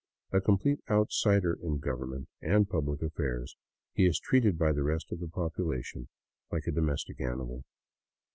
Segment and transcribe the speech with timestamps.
[0.31, 3.55] A complete outsider in government and public affairs,
[3.93, 6.07] he is treated by the rest of the population
[6.51, 7.65] like a domestic animal.